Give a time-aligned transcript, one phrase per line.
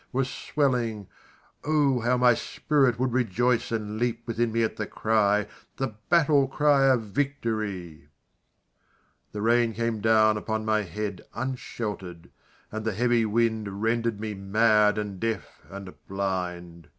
[0.11, 1.05] was swelling
[1.63, 1.99] (O!
[1.99, 5.45] how my spirit would rejoice, And leap within me at the cry)
[5.77, 8.09] The battle cry of Victory!
[9.31, 12.31] The rain came down upon my head Unshelter'd
[12.71, 16.87] and the heavy wind Rendered me mad and deaf and blind.